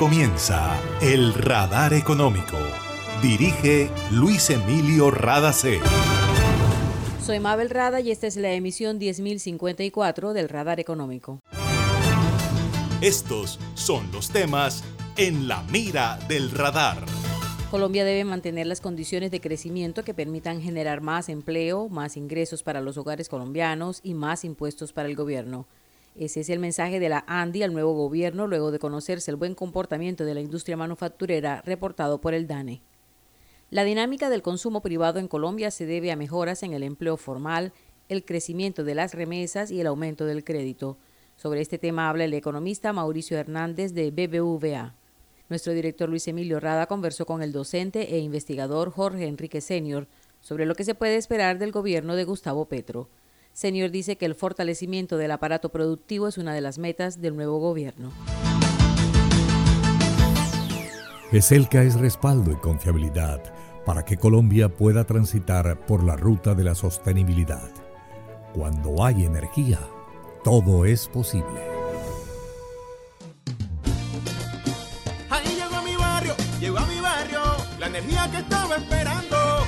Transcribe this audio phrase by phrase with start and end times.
[0.00, 2.56] comienza El Radar Económico.
[3.20, 5.78] Dirige Luis Emilio Radacé.
[7.22, 11.40] Soy Mabel Rada y esta es la emisión 10054 del Radar Económico.
[13.02, 14.84] Estos son los temas
[15.18, 17.04] en la mira del radar.
[17.70, 22.80] Colombia debe mantener las condiciones de crecimiento que permitan generar más empleo, más ingresos para
[22.80, 25.66] los hogares colombianos y más impuestos para el gobierno.
[26.20, 29.54] Ese es el mensaje de la ANDI al nuevo gobierno luego de conocerse el buen
[29.54, 32.82] comportamiento de la industria manufacturera reportado por el DANE.
[33.70, 37.72] La dinámica del consumo privado en Colombia se debe a mejoras en el empleo formal,
[38.10, 40.98] el crecimiento de las remesas y el aumento del crédito.
[41.36, 44.94] Sobre este tema habla el economista Mauricio Hernández de BBVA.
[45.48, 50.06] Nuestro director Luis Emilio Rada conversó con el docente e investigador Jorge Enrique Senior
[50.42, 53.08] sobre lo que se puede esperar del gobierno de Gustavo Petro.
[53.52, 57.58] Señor dice que el fortalecimiento del aparato productivo es una de las metas del nuevo
[57.58, 58.10] gobierno.
[61.32, 63.40] ESELCA es respaldo y confiabilidad
[63.84, 67.70] para que Colombia pueda transitar por la ruta de la sostenibilidad.
[68.52, 69.78] Cuando hay energía,
[70.42, 71.60] todo es posible.
[75.30, 77.40] Ahí llegó a mi barrio, llegó a mi barrio,
[77.78, 79.36] la energía que estaba esperando,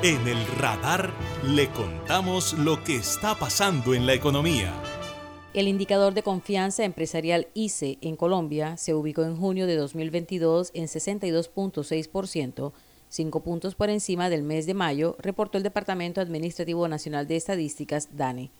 [0.00, 4.72] En el radar le contamos lo que está pasando en la economía.
[5.54, 10.84] El indicador de confianza empresarial ICE en Colombia se ubicó en junio de 2022 en
[10.84, 12.72] 62.6%,
[13.08, 18.16] cinco puntos por encima del mes de mayo, reportó el Departamento Administrativo Nacional de Estadísticas,
[18.16, 18.52] DANE.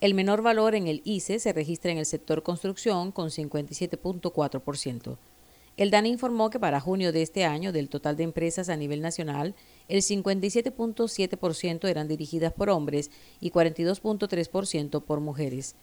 [0.00, 5.16] El menor valor en el ICE se registra en el sector construcción con 57.4%.
[5.76, 9.02] El DANE informó que para junio de este año, del total de empresas a nivel
[9.02, 9.54] nacional,
[9.88, 13.10] el 57.7% eran dirigidas por hombres
[13.40, 15.74] y 42.3% por mujeres.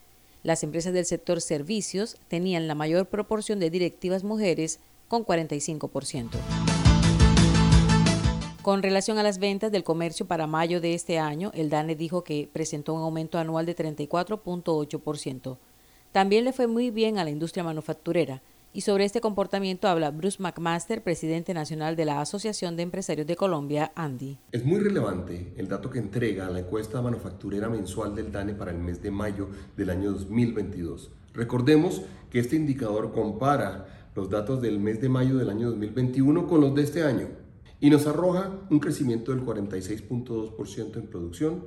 [0.41, 6.29] Las empresas del sector servicios tenían la mayor proporción de directivas mujeres, con 45%.
[8.63, 12.23] Con relación a las ventas del comercio para mayo de este año, el DANE dijo
[12.23, 15.57] que presentó un aumento anual de 34.8%.
[16.11, 18.41] También le fue muy bien a la industria manufacturera,
[18.73, 23.35] y sobre este comportamiento habla Bruce McMaster, presidente nacional de la Asociación de Empresarios de
[23.35, 24.39] Colombia, ANDI.
[24.51, 28.79] Es muy relevante el dato que entrega la encuesta manufacturera mensual del DANE para el
[28.79, 31.11] mes de mayo del año 2022.
[31.33, 32.01] Recordemos
[32.31, 36.73] que este indicador compara los datos del mes de mayo del año 2021 con los
[36.73, 37.27] de este año
[37.79, 41.65] y nos arroja un crecimiento del 46.2% en producción,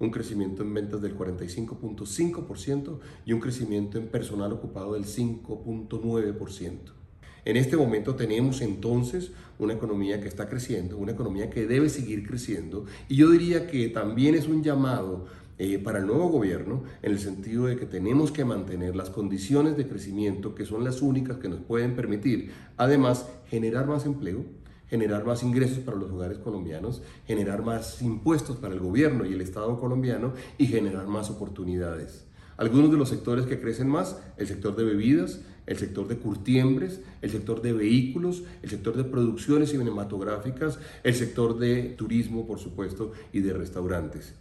[0.00, 6.98] un crecimiento en ventas del 45.5% y un crecimiento en personal ocupado del 5.9%.
[7.44, 12.26] En este momento tenemos entonces una economía que está creciendo, una economía que debe seguir
[12.26, 15.26] creciendo y yo diría que también es un llamado
[15.60, 19.76] eh, para el nuevo gobierno en el sentido de que tenemos que mantener las condiciones
[19.76, 24.44] de crecimiento que son las únicas que nos pueden permitir además generar más empleo,
[24.88, 29.40] generar más ingresos para los hogares colombianos, generar más impuestos para el gobierno y el
[29.40, 32.24] Estado colombiano y generar más oportunidades.
[32.56, 37.00] Algunos de los sectores que crecen más, el sector de bebidas, el sector de curtiembres,
[37.22, 43.12] el sector de vehículos, el sector de producciones cinematográficas, el sector de turismo, por supuesto,
[43.32, 44.34] y de restaurantes.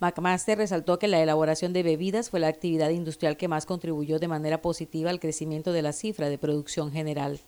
[0.00, 4.26] McMaster resaltó que la elaboración de bebidas fue la actividad industrial que más contribuyó de
[4.26, 7.40] manera positiva al crecimiento de la cifra de producción general.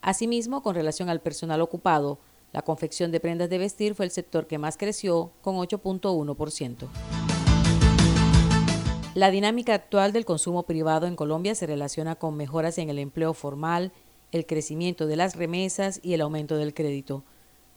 [0.00, 2.18] Asimismo, con relación al personal ocupado,
[2.52, 6.88] la confección de prendas de vestir fue el sector que más creció, con 8.1%.
[9.14, 13.34] La dinámica actual del consumo privado en Colombia se relaciona con mejoras en el empleo
[13.34, 13.92] formal,
[14.30, 17.24] el crecimiento de las remesas y el aumento del crédito.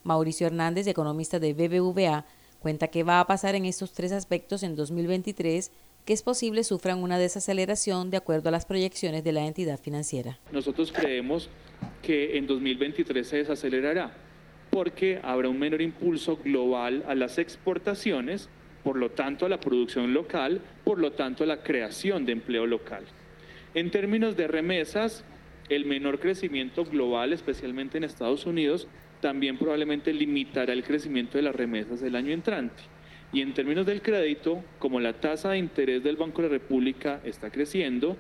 [0.03, 2.25] Mauricio Hernández, economista de BBVA,
[2.59, 5.71] cuenta que va a pasar en estos tres aspectos en 2023
[6.05, 10.39] que es posible sufran una desaceleración de acuerdo a las proyecciones de la entidad financiera.
[10.51, 11.49] Nosotros creemos
[12.01, 14.11] que en 2023 se desacelerará
[14.71, 18.49] porque habrá un menor impulso global a las exportaciones
[18.83, 22.65] por lo tanto a la producción local, por lo tanto a la creación de empleo
[22.65, 23.03] local.
[23.73, 25.23] En términos de remesas,
[25.69, 28.87] el menor crecimiento global, especialmente en Estados Unidos,
[29.21, 32.81] también probablemente limitará el crecimiento de las remesas del año entrante.
[33.31, 37.21] Y en términos del crédito, como la tasa de interés del Banco de la República
[37.23, 38.17] está creciendo,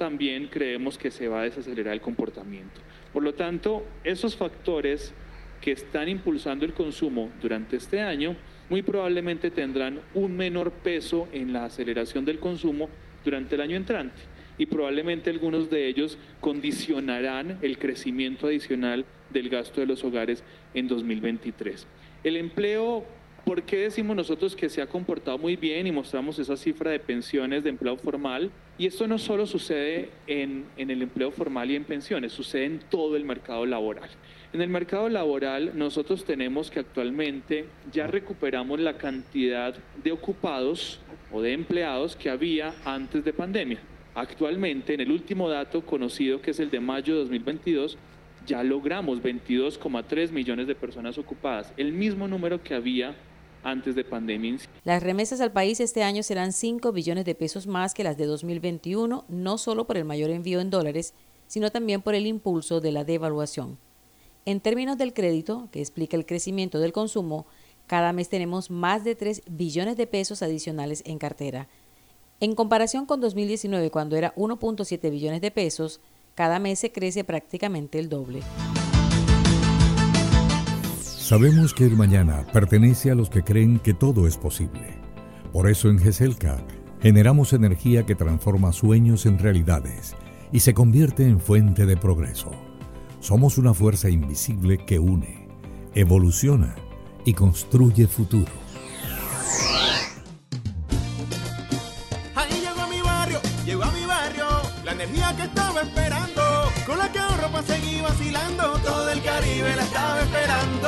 [0.00, 2.80] también creemos que se va a desacelerar el comportamiento.
[3.12, 5.12] Por lo tanto, esos factores
[5.60, 8.34] que están impulsando el consumo durante este año
[8.70, 12.88] muy probablemente tendrán un menor peso en la aceleración del consumo
[13.26, 14.22] durante el año entrante
[14.56, 20.42] y probablemente algunos de ellos condicionarán el crecimiento adicional del gasto de los hogares
[20.72, 21.86] en 2023.
[22.24, 23.04] El empleo,
[23.44, 26.98] ¿por qué decimos nosotros que se ha comportado muy bien y mostramos esa cifra de
[26.98, 28.50] pensiones de empleo formal?
[28.78, 32.78] Y esto no solo sucede en, en el empleo formal y en pensiones, sucede en
[32.78, 34.08] todo el mercado laboral.
[34.52, 41.00] En el mercado laboral nosotros tenemos que actualmente ya recuperamos la cantidad de ocupados
[41.32, 43.80] o de empleados que había antes de pandemia.
[44.14, 47.96] Actualmente, en el último dato conocido, que es el de mayo de 2022,
[48.46, 53.14] ya logramos 22,3 millones de personas ocupadas, el mismo número que había
[53.62, 54.58] antes de pandemia.
[54.84, 58.26] Las remesas al país este año serán 5 billones de pesos más que las de
[58.26, 61.14] 2021, no solo por el mayor envío en dólares,
[61.46, 63.78] sino también por el impulso de la devaluación.
[64.46, 67.46] En términos del crédito, que explica el crecimiento del consumo,
[67.86, 71.68] cada mes tenemos más de 3 billones de pesos adicionales en cartera,
[72.42, 76.00] en comparación con 2019, cuando era 1.7 billones de pesos,
[76.34, 78.40] cada mes se crece prácticamente el doble.
[81.30, 84.98] Sabemos que el mañana pertenece a los que creen que todo es posible.
[85.52, 86.60] Por eso en GESELCA
[87.00, 90.16] generamos energía que transforma sueños en realidades
[90.50, 92.50] y se convierte en fuente de progreso.
[93.20, 95.46] Somos una fuerza invisible que une,
[95.94, 96.74] evoluciona
[97.24, 98.69] y construye futuro.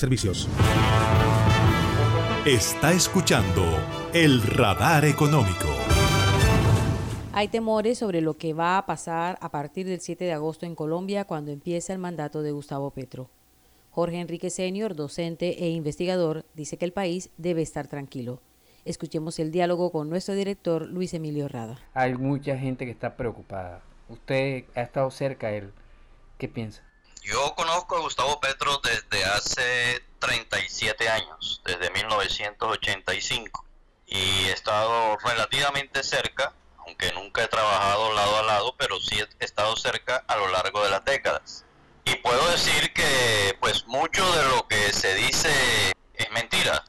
[0.00, 0.48] Superservicios.
[2.46, 3.62] Está escuchando
[4.14, 5.68] el radar económico.
[7.34, 10.74] Hay temores sobre lo que va a pasar a partir del 7 de agosto en
[10.74, 13.28] Colombia cuando empieza el mandato de Gustavo Petro.
[13.90, 18.40] Jorge Enrique Senior, docente e investigador, dice que el país debe estar tranquilo.
[18.86, 21.78] Escuchemos el diálogo con nuestro director Luis Emilio Rada.
[21.92, 23.82] Hay mucha gente que está preocupada.
[24.08, 25.72] Usted ha estado cerca de él.
[26.38, 26.89] ¿Qué piensa?
[27.22, 33.64] Yo conozco a Gustavo Petro desde hace 37 años, desde 1985,
[34.06, 39.44] y he estado relativamente cerca, aunque nunca he trabajado lado a lado, pero sí he
[39.44, 41.64] estado cerca a lo largo de las décadas.
[42.04, 45.50] Y puedo decir que pues mucho de lo que se dice
[46.14, 46.84] es mentira.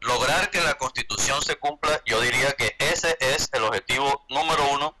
[0.00, 4.96] Lograr que la constitución se cumpla, yo diría que ese es el objetivo número uno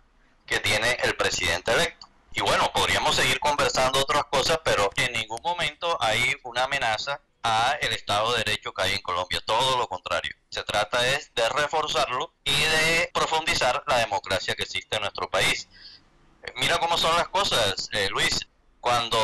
[0.46, 2.03] que tiene el presidente electo.
[2.36, 7.76] Y bueno, podríamos seguir conversando otras cosas, pero en ningún momento hay una amenaza a
[7.80, 9.40] el Estado de Derecho que hay en Colombia.
[9.46, 10.34] Todo lo contrario.
[10.50, 15.68] Se trata es de reforzarlo y de profundizar la democracia que existe en nuestro país.
[16.56, 18.40] Mira cómo son las cosas, eh, Luis.
[18.80, 19.16] Cuando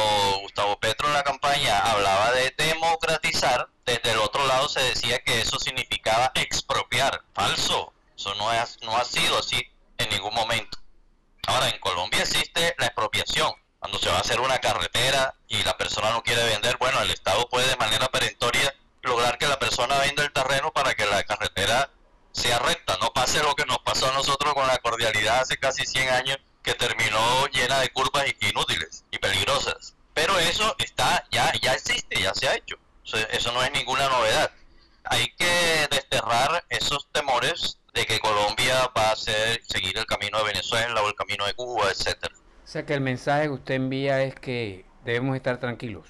[0.43, 5.41] Gustavo Petro en la campaña hablaba de democratizar, desde el otro lado se decía que
[5.41, 7.25] eso significaba expropiar.
[7.35, 7.93] Falso.
[8.17, 8.51] Eso no,
[8.83, 9.61] no ha sido así
[9.99, 10.79] en ningún momento.
[11.47, 12.75] Ahora, en Colombia existe.
[13.91, 17.11] Cuando se va a hacer una carretera y la persona no quiere vender, bueno, el
[17.11, 21.25] Estado puede de manera perentoria lograr que la persona venda el terreno para que la
[21.25, 21.91] carretera
[22.31, 25.85] sea recta, no pase lo que nos pasó a nosotros con la cordialidad hace casi
[25.85, 29.97] 100 años, que terminó llena de curvas inútiles y peligrosas.
[30.15, 32.77] Pero eso está, ya, ya existe, ya se ha hecho.
[33.31, 34.53] Eso no es ninguna novedad.
[35.03, 40.45] Hay que desterrar esos temores de que Colombia va a ser, seguir el camino de
[40.45, 42.37] Venezuela o el camino de Cuba, etcétera.
[42.71, 46.07] O sea que el mensaje que usted envía es que debemos estar tranquilos.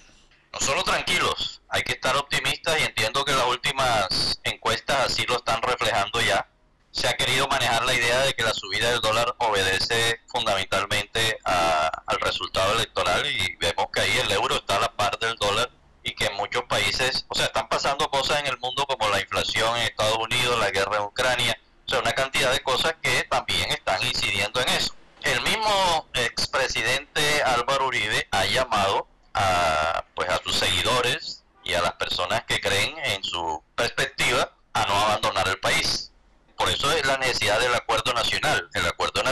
[0.52, 5.36] No solo tranquilos, hay que estar optimistas y entiendo que las últimas encuestas así lo
[5.36, 6.46] están reflejando ya.
[6.90, 12.20] Se ha querido manejar la idea de que la subida del dólar obedece fundamentalmente al
[12.20, 15.70] resultado electoral y vemos que ahí el euro está a la par del dólar
[16.02, 19.22] y que en muchos países, o sea, están pasando cosas en el mundo como la
[19.22, 23.24] inflación en Estados Unidos, la guerra en Ucrania, o sea, una cantidad de cosas que
[23.30, 24.94] también están incidiendo en eso.
[25.22, 31.92] El mismo expresidente Álvaro Uribe ha llamado a, pues, a sus seguidores y a las
[31.92, 36.10] personas que creen en su perspectiva a no abandonar el país.
[36.56, 38.70] Por eso es la necesidad del acuerdo nacional.
[38.72, 39.22] El acuerdo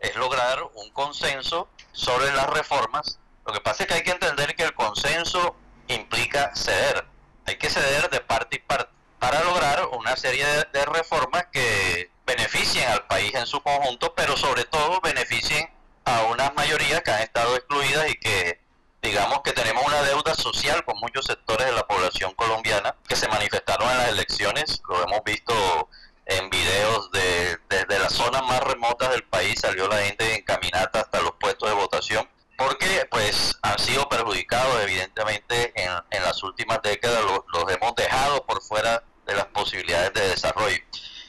[0.00, 3.18] es lograr un consenso sobre las reformas.
[3.46, 5.56] Lo que pasa es que hay que entender que el consenso
[5.88, 7.06] implica ceder.
[7.46, 12.88] Hay que ceder de parte y parte para lograr una serie de, reformas que beneficien
[12.88, 15.68] al país en su conjunto, pero sobre todo beneficien
[16.04, 18.60] a unas mayorías que han estado excluidas y que
[19.02, 23.28] digamos que tenemos una deuda social con muchos sectores de la población colombiana que se
[23.28, 25.88] manifestaron en las elecciones, lo hemos visto
[26.26, 31.00] en videos de, desde las zonas más remotas del país, salió la gente en caminata
[31.00, 36.80] hasta los puestos de votación porque pues han sido perjudicados evidentemente en, en las últimas
[36.82, 40.78] décadas, los, los, hemos dejado por fuera de las posibilidades de desarrollo.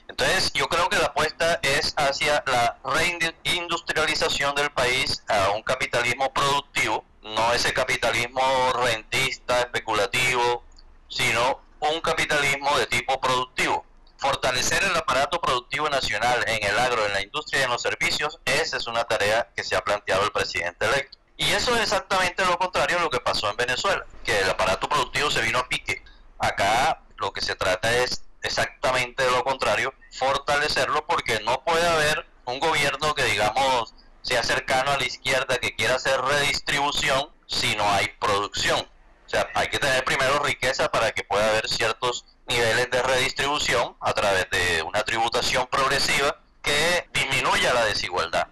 [0.08, 6.32] Entonces yo creo que la apuesta es hacia la reindustrialización del país a un capitalismo
[6.32, 8.37] productivo, no ese capitalismo
[8.74, 10.64] rentista, especulativo,
[11.08, 13.86] sino un capitalismo de tipo productivo
[14.18, 18.40] Fortalecer el aparato productivo nacional en el agro, en la industria y en los servicios,
[18.46, 21.20] esa es una tarea que se ha planteado el presidente electo.
[21.38, 24.90] Y eso es exactamente lo contrario a lo que pasó en Venezuela, que el aparato
[24.90, 26.04] productivo se vino a pique.
[26.40, 32.60] Acá lo que se trata es exactamente lo contrario, fortalecerlo porque no puede haber un
[32.60, 38.08] gobierno que digamos sea cercano a la izquierda que quiera hacer redistribución si no hay
[38.20, 38.80] producción.
[38.80, 43.96] O sea, hay que tener primero riqueza para que pueda haber ciertos niveles de redistribución
[44.00, 48.48] a través de una tributación progresiva que disminuya la desigualdad.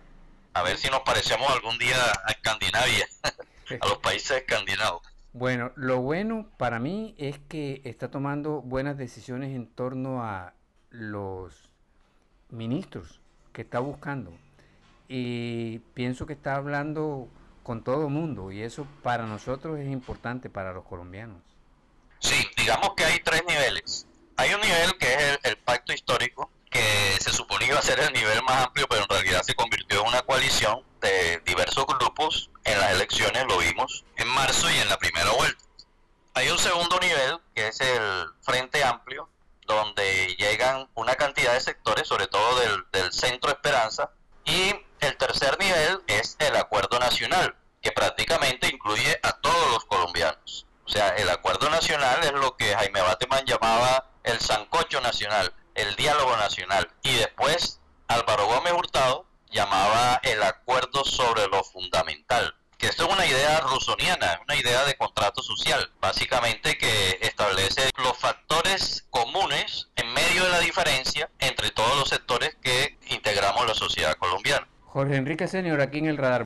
[0.54, 3.08] A ver si nos parecemos algún día a Escandinavia,
[3.82, 5.02] a los países escandinavos.
[5.34, 10.54] Bueno, lo bueno para mí es que está tomando buenas decisiones en torno a
[10.90, 11.70] los
[12.50, 13.20] ministros
[13.52, 14.32] que está buscando.
[15.08, 17.30] Y pienso que está hablando
[17.66, 21.42] con todo el mundo y eso para nosotros es importante, para los colombianos.
[22.20, 24.06] Sí, digamos que hay tres niveles.
[24.38, 26.80] Hay un nivel que es el, pacto histórico, que
[27.20, 30.08] se suponía iba a ser el nivel más amplio, pero en realidad se convirtió en
[30.08, 32.52] una coalición de diversos grupos.
[32.66, 35.64] En las elecciones lo vimos en marzo y en la primera vuelta.
[36.36, 39.28] Hay un segundo nivel, que es el Frente Amplio,
[39.66, 44.12] donde llegan una cantidad de sectores, sobre todo del, del Centro Esperanza.
[44.44, 46.56] Y el tercer nivel es el
[47.16, 50.68] Nacional, que prácticamente incluye a todos los colombianos.
[50.86, 55.96] O sea, el acuerdo nacional es lo que Jaime Bateman llamaba el sancocho nacional, el
[55.96, 56.90] diálogo nacional.
[57.04, 57.80] Y después
[58.10, 62.54] Álvaro Gómez Hurtado llamaba el acuerdo sobre lo fundamental.
[62.78, 68.18] Que esto es una idea rusoniana, una idea de contrato social, básicamente que establece los
[68.18, 74.16] factores comunes en medio de la diferencia entre todos los sectores que integramos la sociedad
[74.16, 74.68] colombiana.
[74.84, 76.46] Jorge Enrique Senior, aquí en el radar.